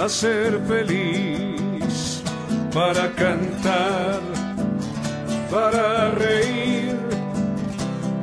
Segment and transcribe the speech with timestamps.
[0.00, 2.22] a ser feliz,
[2.72, 4.20] para cantar,
[5.50, 6.96] para reír,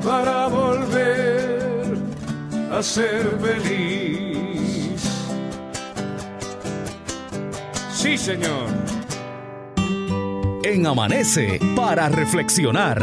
[0.03, 1.97] para volver
[2.71, 5.01] a ser feliz.
[7.91, 8.87] Sí, Señor
[10.73, 13.01] en Amanece para reflexionar.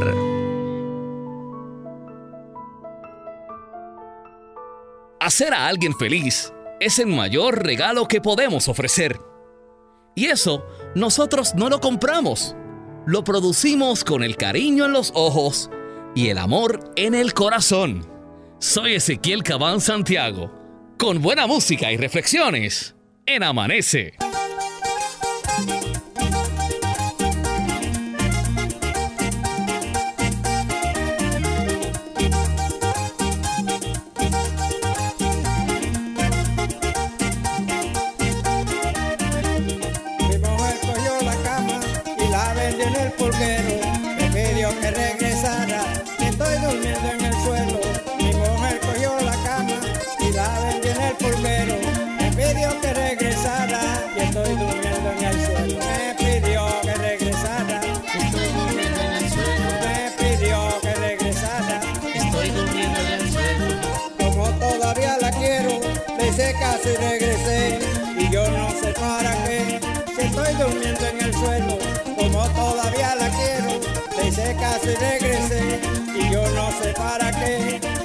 [5.18, 6.53] Hacer a alguien feliz
[6.84, 9.18] es el mayor regalo que podemos ofrecer.
[10.14, 12.54] Y eso nosotros no lo compramos,
[13.06, 15.70] lo producimos con el cariño en los ojos
[16.14, 18.06] y el amor en el corazón.
[18.58, 20.52] Soy Ezequiel Cabán Santiago,
[20.98, 22.94] con buena música y reflexiones
[23.26, 24.23] en Amanece.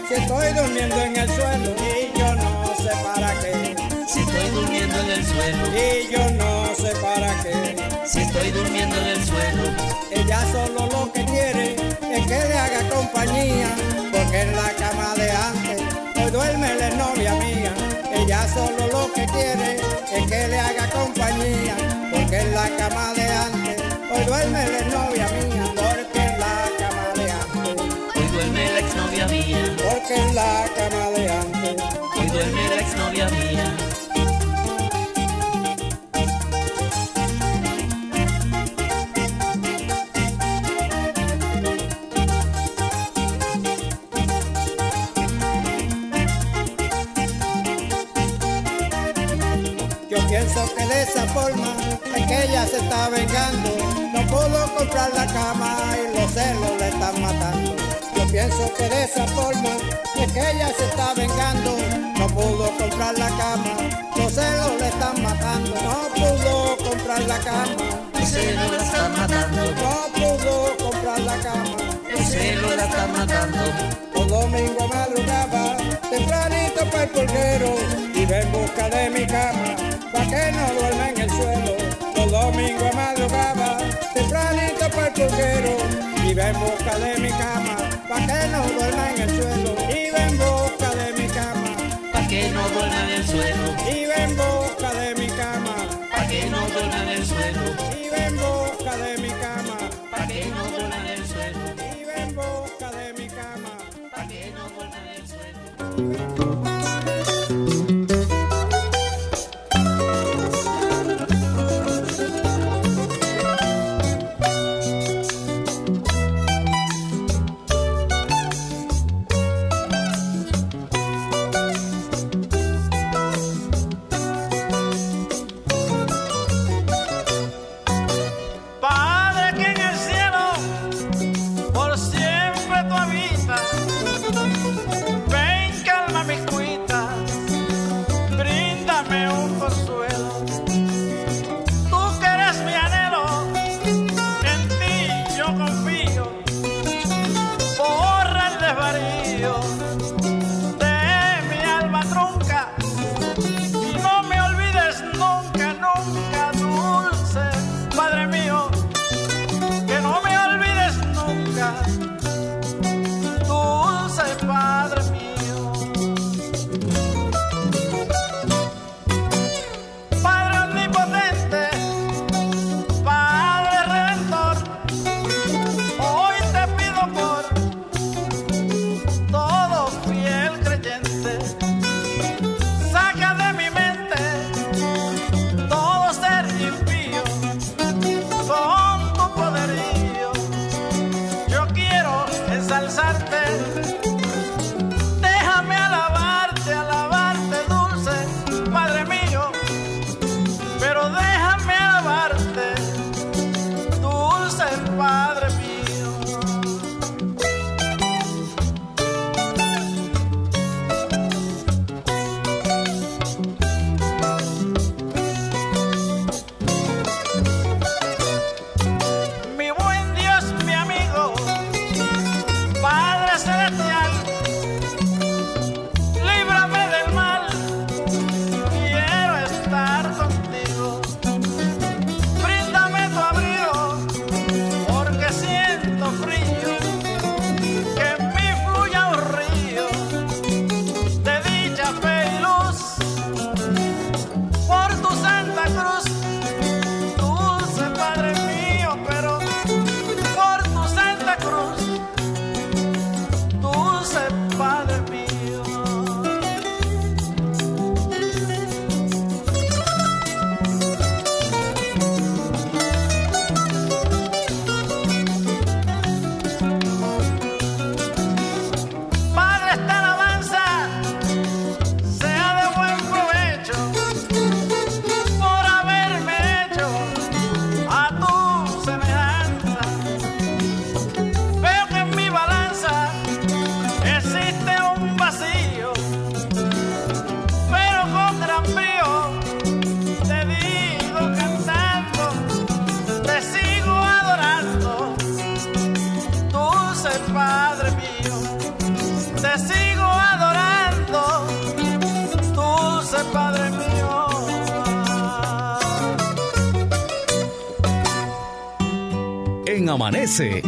[0.09, 3.75] Si estoy durmiendo en el suelo y yo no sé para qué.
[4.07, 7.75] Si estoy durmiendo en el suelo y yo no sé para qué.
[8.07, 9.63] Si estoy durmiendo en el suelo,
[10.09, 13.69] ella solo lo que quiere es que le haga compañía,
[14.11, 15.79] porque en la cama de antes
[16.15, 17.71] hoy duerme la novia mía.
[18.11, 19.75] Ella solo lo que quiere
[20.11, 21.75] es que le haga compañía,
[22.11, 27.13] porque en la cama de antes hoy duerme la novia mía, porque en la cama
[27.13, 27.83] de antes
[28.15, 29.75] hoy duerme la exnovia mía,
[30.09, 31.83] porque en la cama de antes
[32.17, 33.75] hoy duerme la exnovia mía.
[50.75, 51.73] que de esa forma
[52.15, 53.69] es que ella se está vengando.
[54.13, 57.58] No puedo comprar la cama y los celos le están matando.
[58.49, 59.69] Pienso que de esa forma
[60.17, 61.77] es que ella se está vengando.
[62.17, 63.75] No pudo comprar la cama,
[64.17, 65.75] los celos le están matando.
[65.75, 67.75] No pudo comprar la cama,
[68.13, 69.65] los celos le están matando.
[69.75, 71.75] No pudo comprar la cama,
[72.11, 73.59] los celos le están matando.
[74.15, 75.77] Un domingo madrugaba,
[76.09, 77.75] tempranito para el pulguero,
[78.15, 79.75] iba en busca de mi cama
[80.11, 81.98] pa' que no duerma en el suelo.
[82.19, 83.77] Los domingos madrugaba,
[84.13, 85.77] tempranito para el pulguero,
[86.29, 87.77] iba en busca de mi cama,
[88.09, 89.75] pa' que no duerma en el suelo.
[89.89, 91.69] Iba en busca de mi cama,
[92.11, 93.73] pa' que no duerma en el suelo.
[93.89, 95.75] Iba en busca de mi cama,
[96.11, 97.61] pa' que no duerma en el suelo.
[98.03, 99.77] Iba en busca de mi cama,
[100.11, 101.59] pa' que no duerma en el suelo.
[102.01, 103.71] Iba en busca de mi cama,
[104.13, 106.68] pa' que no duerma en el suelo.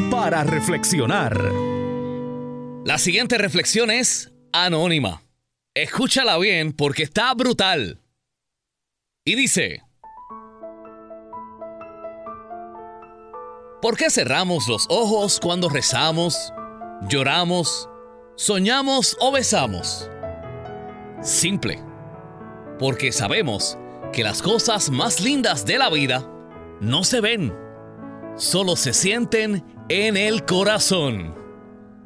[0.10, 1.40] para reflexionar.
[2.84, 5.22] La siguiente reflexión es anónima.
[5.76, 8.00] Escúchala bien porque está brutal.
[9.24, 9.84] Y dice,
[13.84, 16.52] ¿por qué cerramos los ojos cuando rezamos,
[17.08, 17.88] lloramos,
[18.36, 20.10] soñamos o besamos?
[21.22, 21.80] Simple,
[22.80, 23.78] porque sabemos
[24.12, 26.28] que las cosas más lindas de la vida
[26.80, 27.54] no se ven
[28.36, 31.36] solo se sienten en el corazón.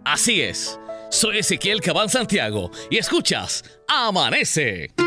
[0.03, 0.79] Así es,
[1.09, 5.04] soy Ezequiel Cabán Santiago y escuchas Amanece.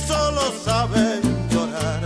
[0.00, 2.02] Solo saben llorar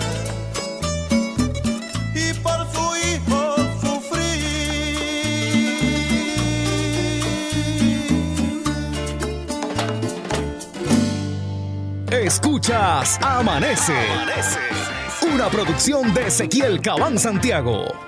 [2.14, 4.59] y por su hijo sufrir.
[12.11, 13.94] Escuchas Amanece.
[15.35, 18.08] Una producción de Ezequiel Cabán Santiago.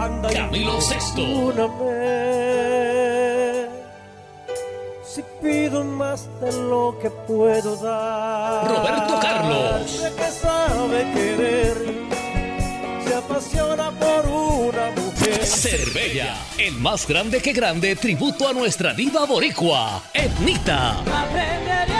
[0.00, 0.80] Anda Camilo.
[5.04, 8.66] Si pido más de lo que puedo dar.
[8.66, 10.02] Roberto Carlos.
[10.02, 11.76] De que sabe querer,
[13.04, 15.44] se apasiona por una mujer.
[15.44, 21.00] Cervella, el más grande que grande tributo a nuestra diva boricua, Etnita.
[21.00, 21.99] Aprenderé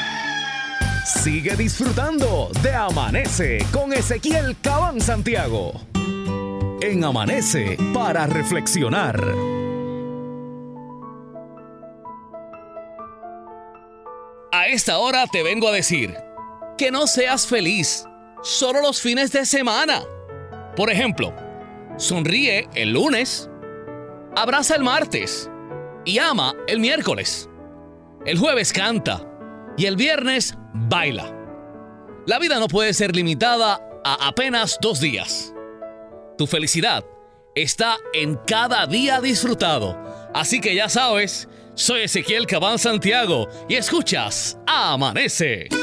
[1.13, 5.73] Sigue disfrutando de Amanece con Ezequiel Cabán Santiago.
[6.81, 9.21] En Amanece para reflexionar.
[14.51, 16.15] A esta hora te vengo a decir
[16.75, 18.05] que no seas feliz
[18.41, 20.01] solo los fines de semana.
[20.75, 21.35] Por ejemplo,
[21.97, 23.47] sonríe el lunes,
[24.35, 25.51] abraza el martes
[26.03, 27.47] y ama el miércoles.
[28.25, 29.27] El jueves canta
[29.77, 31.33] y el viernes baila.
[32.27, 35.53] La vida no puede ser limitada a apenas dos días.
[36.37, 37.03] Tu felicidad
[37.55, 39.97] está en cada día disfrutado.
[40.33, 45.80] Así que ya sabes, soy Ezequiel Cabán Santiago y escuchas Amanece.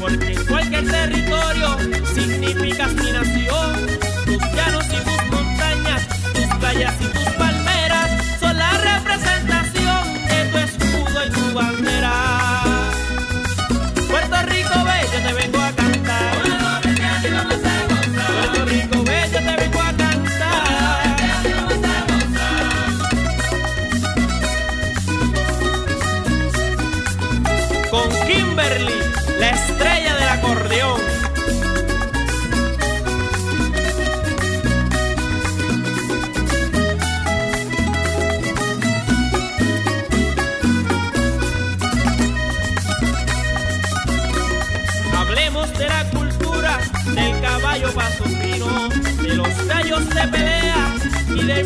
[0.00, 1.78] porque en cualquier territorio
[2.14, 3.86] significas mi nación,
[4.26, 7.07] tus llanos y tus montañas, tus playas y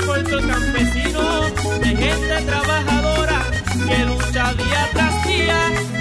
[0.06, 3.40] puerto campesino de gente trabajadora
[3.86, 5.91] que lucha día tras día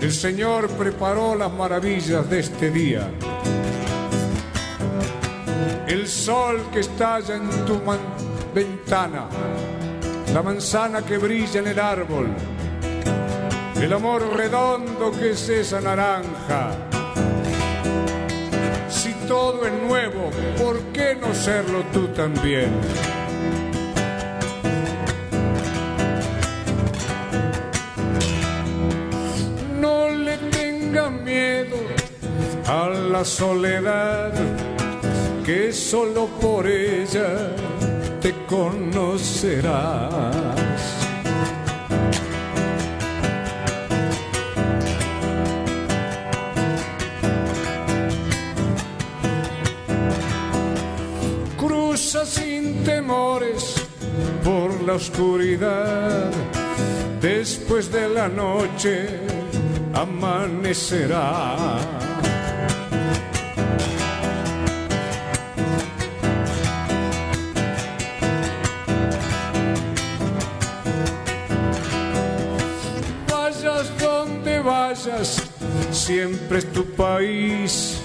[0.00, 3.10] El Señor preparó las maravillas de este día.
[5.88, 7.80] El sol que estalla en tu
[8.54, 9.26] ventana,
[10.32, 12.28] la manzana que brilla en el árbol,
[13.82, 16.70] el amor redondo que es esa naranja.
[18.88, 22.70] Si todo es nuevo, ¿por qué no serlo tú también?
[33.14, 34.32] la soledad
[35.46, 37.54] que solo por ella
[38.20, 40.34] te conocerás.
[51.56, 53.76] Cruza sin temores
[54.42, 56.32] por la oscuridad,
[57.20, 59.20] después de la noche
[59.94, 62.03] amanecerá.
[76.04, 77.98] Siempre es tu país.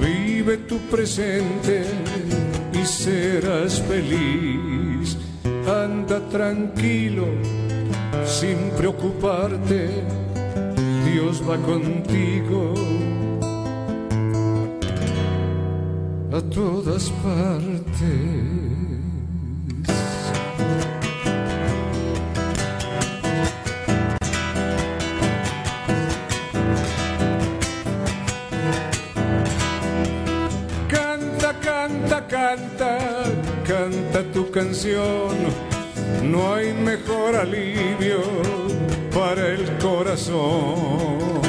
[0.00, 1.84] Vive tu presente
[2.72, 5.18] y serás feliz.
[5.66, 7.26] Anda tranquilo,
[8.24, 9.90] sin preocuparte.
[11.12, 12.74] Dios va contigo
[16.32, 18.89] a todas partes.
[31.82, 32.98] Canta, canta,
[33.66, 35.34] canta, tu canción.
[36.22, 38.20] No hay mejor alivio
[39.14, 41.40] para el corazón.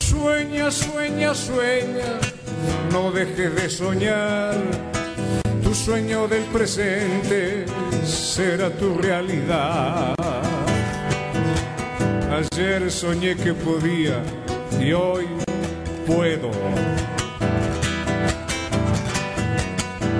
[0.00, 2.10] Sueña, sueña, sueña,
[2.92, 4.79] no dejes de soñar.
[5.84, 7.64] Sueño del presente
[8.04, 10.14] será tu realidad.
[12.30, 14.22] Ayer soñé que podía
[14.78, 15.26] y hoy
[16.06, 16.50] puedo.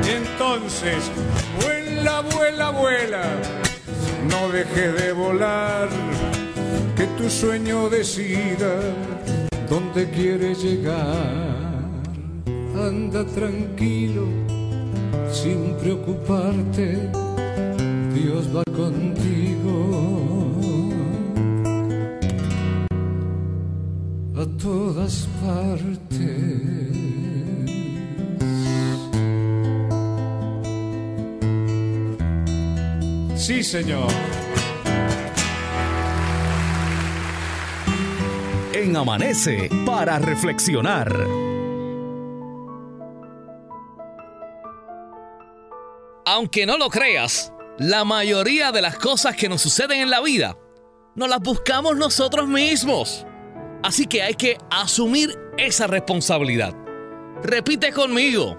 [0.09, 1.11] Entonces,
[1.61, 3.23] vuela, vuela, vuela,
[4.31, 5.91] no dejes de volar,
[6.97, 8.81] que tu sueño decida
[9.69, 11.51] dónde quieres llegar.
[12.75, 14.27] Anda tranquilo,
[15.33, 17.11] sin preocuparte,
[18.15, 19.75] Dios va contigo.
[24.37, 26.61] A todas partes.
[33.37, 34.11] Sí, Señor.
[38.73, 41.40] En Amanece para reflexionar.
[46.33, 50.57] Aunque no lo creas, la mayoría de las cosas que nos suceden en la vida
[51.17, 53.27] no las buscamos nosotros mismos.
[53.83, 56.73] Así que hay que asumir esa responsabilidad.
[57.43, 58.57] Repite conmigo.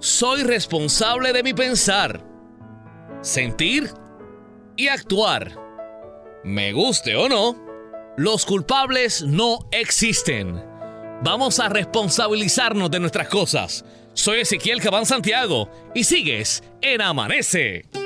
[0.00, 2.22] Soy responsable de mi pensar,
[3.22, 3.90] sentir
[4.76, 5.56] y actuar.
[6.44, 7.56] Me guste o no,
[8.18, 10.62] los culpables no existen.
[11.22, 13.84] Vamos a responsabilizarnos de nuestras cosas.
[14.12, 18.05] Soy Ezequiel Cabán Santiago y sigues en Amanece.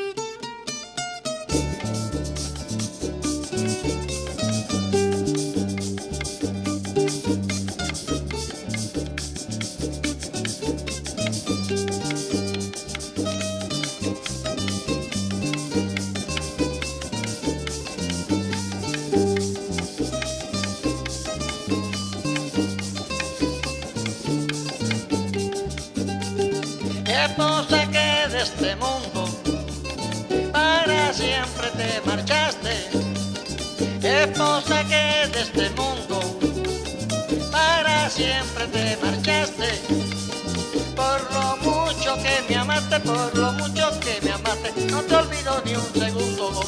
[43.05, 46.63] Por lo mucho que me amaste, no te olvido ni un segundo.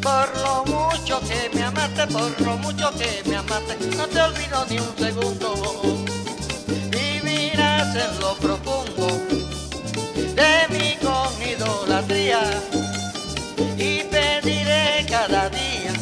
[0.00, 4.66] Por lo mucho que me amaste, por lo mucho que me amaste, no te olvido
[4.68, 5.54] ni un segundo.
[6.90, 9.06] Vivirás en lo profundo
[10.34, 12.40] de mí con idolatría
[13.76, 15.92] y pediré cada día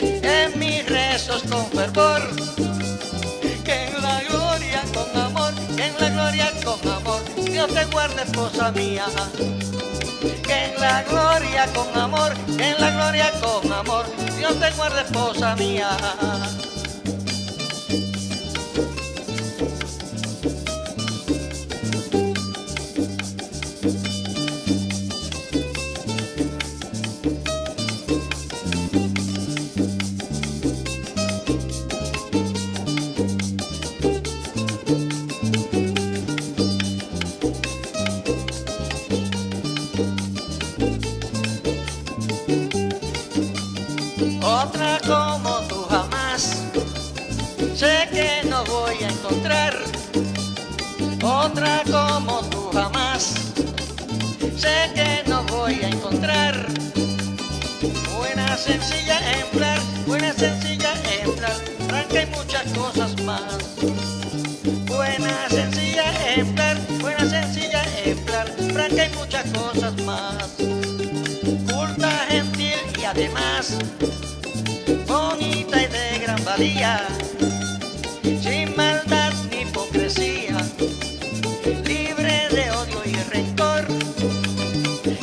[0.00, 2.22] en mis rezos con fervor
[3.64, 7.01] que en la gloria con amor, que en la gloria con amor
[7.52, 9.04] Dios te guarde esposa mía.
[10.42, 14.06] Que en la gloria con amor, en la gloria con amor
[14.38, 15.90] Dios te guarde esposa mía.
[75.06, 77.06] Bonita y de gran valía,
[78.22, 80.56] sin maldad ni hipocresía,
[81.84, 83.86] libre de odio y rencor,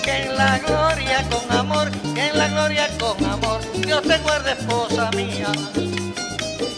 [0.04, 4.52] que en la gloria con amor, que en la gloria con amor, Dios te guarde
[4.52, 5.52] esposa mía.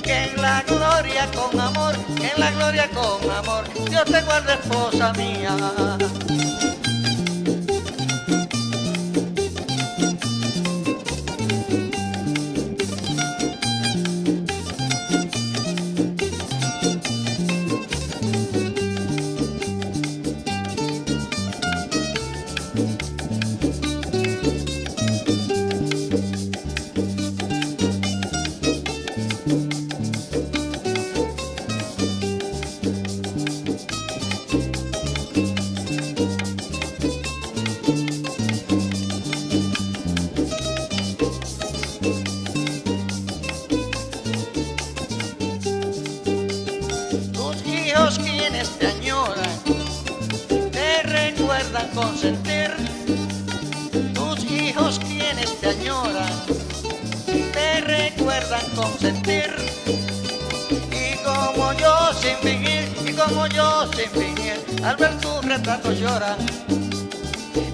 [0.04, 4.54] Que en la gloria con amor, que en la gloria con amor, Dios te guarde
[4.54, 5.56] esposa mía.
[63.52, 66.38] Yo sin fingir, al ver tu retrato lloran.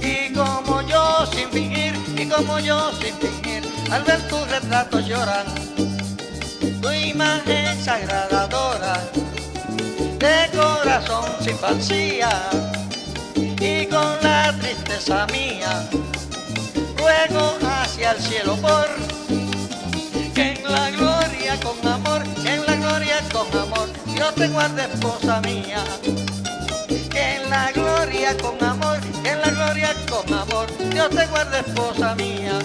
[0.02, 5.46] Y como yo sin fingir, y como yo sin fingir, al ver tu retrato lloran.
[6.82, 9.02] Tu imagen sagradadora
[10.20, 12.30] de corazón sin falsía
[13.60, 15.88] y con la tristeza mía
[16.98, 18.88] ruego hacia el cielo por
[20.34, 25.41] que en la gloria con amor, en la gloria con amor Dios te guarde esposa
[25.41, 25.84] mía.
[27.11, 32.15] Que en la gloria con amor, en la gloria con amor Dios te guarde esposa
[32.15, 32.59] mía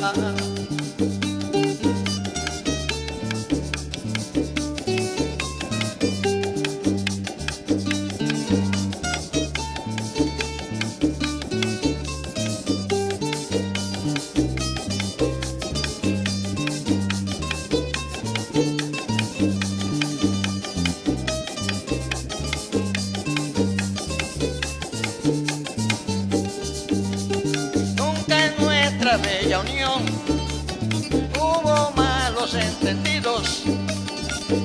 [32.52, 33.62] malos entendidos.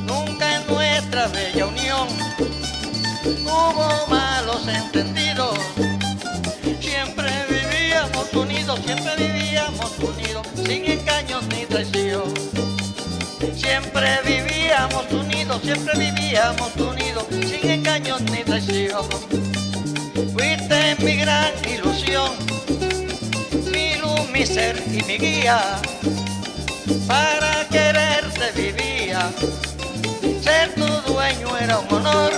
[0.06, 2.08] Nunca en nuestra bella unión
[3.44, 5.58] hubo malos entendidos.
[6.80, 12.34] Siempre vivíamos unidos, siempre vivíamos unidos, sin engaños ni traición.
[13.56, 19.06] Siempre vivíamos unidos, siempre vivíamos unidos, sin engaños ni traición.
[20.34, 22.32] Fuiste mi gran ilusión
[23.72, 25.80] mi luz, mi ser y mi guía.
[27.08, 29.30] Para quererte vivía,
[30.42, 32.32] ser tu dueño era un honor.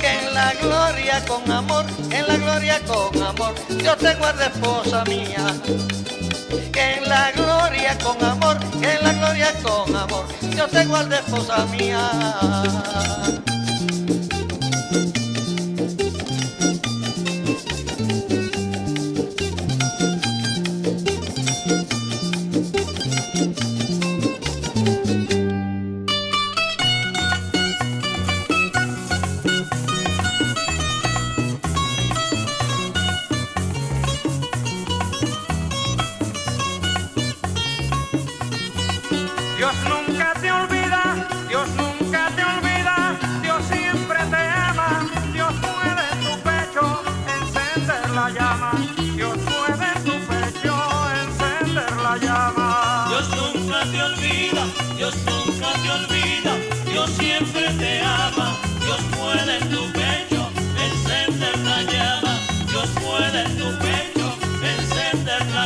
[0.00, 5.04] Que en la gloria con amor, en la gloria con amor, Dios te guarde esposa
[5.04, 5.46] mía.
[6.72, 11.66] Que en la gloria con amor, en la gloria con amor, Dios te guarde esposa
[11.66, 12.10] mía.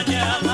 [0.07, 0.52] Yeah.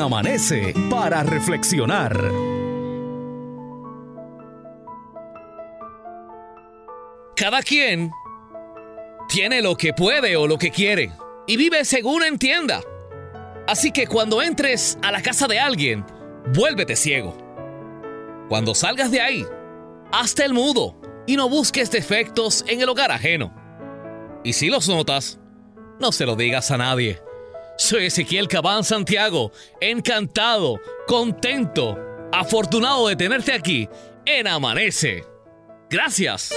[0.00, 2.16] Amanece para reflexionar.
[7.36, 8.10] Cada quien
[9.28, 11.12] tiene lo que puede o lo que quiere
[11.46, 12.80] y vive según entienda.
[13.66, 16.04] Así que cuando entres a la casa de alguien,
[16.54, 17.36] vuélvete ciego.
[18.48, 19.44] Cuando salgas de ahí,
[20.12, 23.52] hazte el mudo y no busques defectos en el hogar ajeno.
[24.44, 25.40] Y si los notas,
[26.00, 27.20] no se lo digas a nadie.
[27.78, 31.98] Soy Ezequiel Cabán Santiago, encantado, contento,
[32.32, 33.88] afortunado de tenerte aquí
[34.24, 35.24] en Amanece.
[35.90, 36.54] Gracias.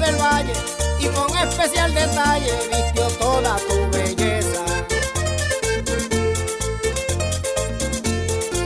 [0.00, 0.52] Del valle
[0.98, 4.64] y con especial detalle vistió toda tu belleza.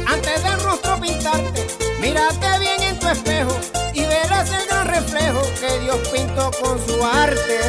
[0.06, 1.66] Antes del rostro pintarte,
[2.00, 3.58] mírate bien en tu espejo
[3.92, 7.60] y verás el gran reflejo que Dios pintó con su arte.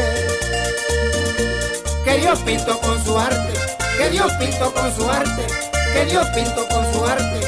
[2.03, 3.53] Que Dios pintó con su arte,
[3.97, 5.47] que Dios pintó con su arte,
[5.93, 7.39] que Dios pintó con su arte,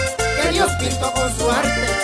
[0.42, 1.99] que Dios pintó con su arte.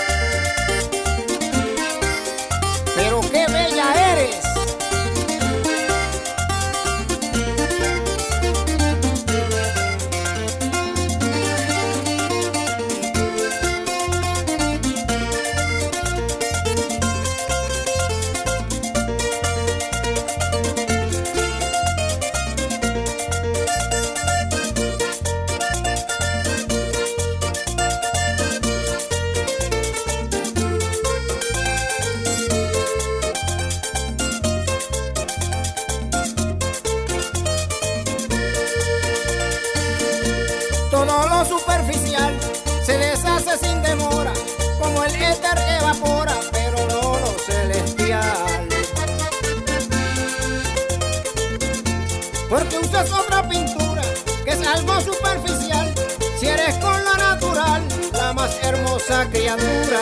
[59.08, 60.01] Hermosa criatura.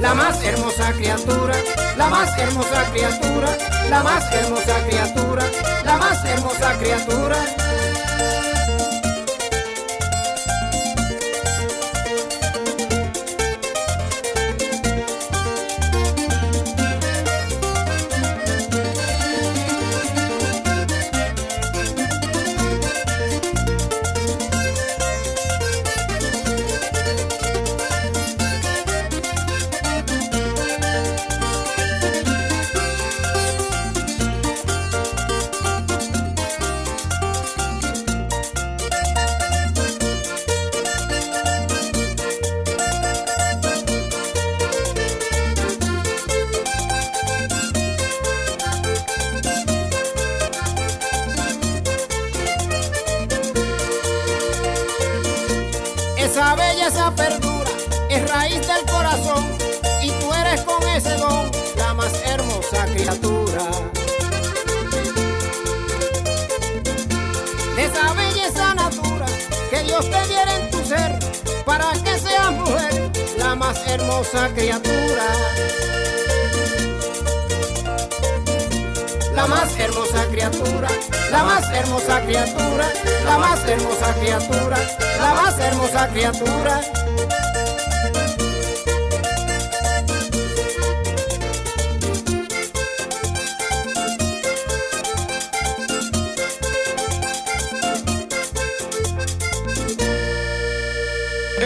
[0.00, 1.54] La más hermosa criatura,
[1.96, 3.56] la más hermosa criatura,
[3.90, 5.44] la más hermosa criatura,
[5.84, 7.63] la más hermosa criatura.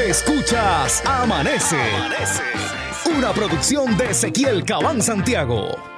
[0.08, 1.76] Escuchas Amanece.
[3.14, 5.97] Una producción de Ezequiel Cabán Santiago.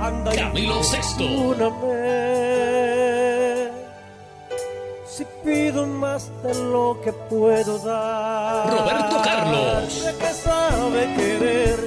[0.00, 2.00] Anda Camilo perdóname.
[5.06, 8.70] Si pido más de lo que puedo dar.
[8.70, 10.04] Roberto Carlos.
[10.04, 11.78] De que sabe querer,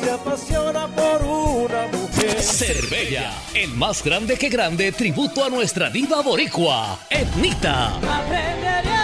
[0.00, 2.40] se apasiona por una mujer.
[2.40, 7.96] Cervella, el más grande que grande tributo a nuestra diva boricua, Etnita.
[7.96, 9.03] Aprenderé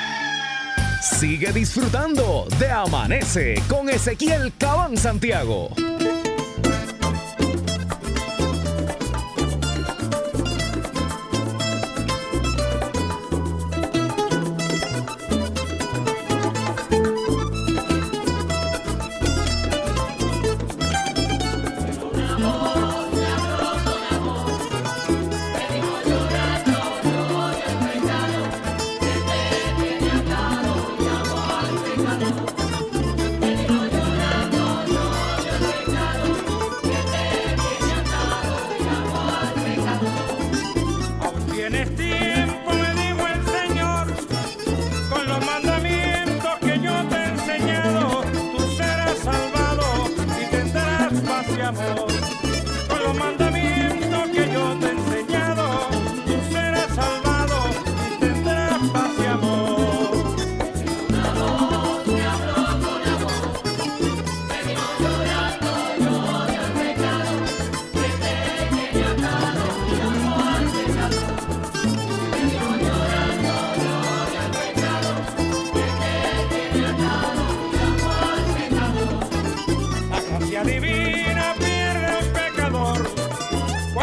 [1.01, 5.71] Sigue disfrutando de Amanece con Ezequiel Cabán Santiago.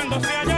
[0.09, 0.58] Cuando se halla